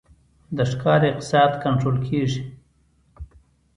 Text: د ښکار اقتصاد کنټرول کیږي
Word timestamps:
د 0.57 0.57
ښکار 0.71 1.01
اقتصاد 1.09 1.51
کنټرول 1.63 1.97
کیږي 2.07 2.41